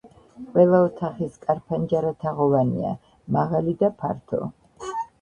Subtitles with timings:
[0.53, 2.97] ყველა ოთახის კარ-ფანჯარა თაღოვანია,
[3.39, 4.47] მაღალი და ფართო.